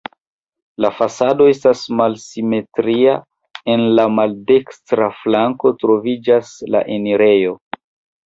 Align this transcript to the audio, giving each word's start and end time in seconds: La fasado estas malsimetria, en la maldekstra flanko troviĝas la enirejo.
La 0.83 0.89
fasado 0.99 1.45
estas 1.49 1.81
malsimetria, 1.99 3.11
en 3.73 3.85
la 3.99 4.05
maldekstra 4.19 5.09
flanko 5.19 5.75
troviĝas 5.85 6.55
la 6.77 6.85
enirejo. 6.97 7.55